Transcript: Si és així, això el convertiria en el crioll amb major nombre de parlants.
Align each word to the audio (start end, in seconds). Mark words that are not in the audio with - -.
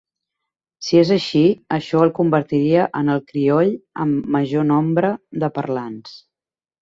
Si 0.85 0.95
és 1.01 1.09
així, 1.15 1.41
això 1.77 1.99
el 2.05 2.13
convertiria 2.21 2.87
en 3.01 3.13
el 3.15 3.21
crioll 3.33 3.71
amb 4.05 4.33
major 4.37 4.67
nombre 4.71 5.13
de 5.45 5.51
parlants. 5.59 6.17